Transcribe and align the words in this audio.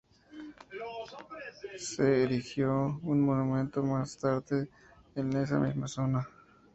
Se 1.77 2.23
erigió 2.23 2.99
un 3.03 3.21
monumento 3.21 3.83
más 3.83 4.17
tarde 4.17 4.67
en 5.13 5.31
esa 5.37 5.59
misma 5.59 5.87
zona. 5.87 6.27